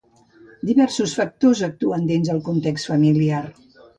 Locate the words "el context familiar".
2.37-3.45